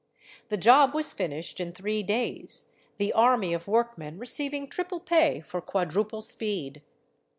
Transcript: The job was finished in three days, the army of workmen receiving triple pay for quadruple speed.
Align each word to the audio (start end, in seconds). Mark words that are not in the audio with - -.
The 0.49 0.57
job 0.57 0.95
was 0.95 1.13
finished 1.13 1.59
in 1.59 1.73
three 1.73 2.01
days, 2.01 2.73
the 2.97 3.13
army 3.13 3.53
of 3.53 3.67
workmen 3.67 4.17
receiving 4.17 4.67
triple 4.67 4.99
pay 4.99 5.41
for 5.41 5.61
quadruple 5.61 6.23
speed. 6.23 6.81